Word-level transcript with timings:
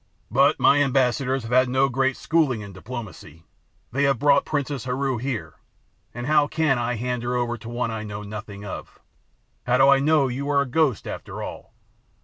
But 0.31 0.59
my 0.59 0.81
ambassadors 0.81 1.43
have 1.43 1.51
had 1.51 1.69
no 1.69 1.87
great 1.87 2.17
schooling 2.17 2.61
in 2.61 2.73
diplomacy; 2.73 3.43
they 3.91 4.01
have 4.05 4.17
brought 4.17 4.45
Princess 4.45 4.85
Heru 4.85 5.17
here, 5.19 5.57
and 6.11 6.25
how 6.25 6.47
can 6.47 6.79
I 6.79 6.95
hand 6.95 7.21
her 7.21 7.35
over 7.35 7.55
to 7.59 7.69
one 7.69 7.91
I 7.91 8.01
know 8.03 8.23
nothing 8.23 8.65
of? 8.65 8.97
How 9.67 9.77
do 9.77 9.89
I 9.89 9.99
know 9.99 10.27
you 10.27 10.49
are 10.49 10.61
a 10.61 10.65
ghost, 10.67 11.05
after 11.05 11.43
all? 11.43 11.75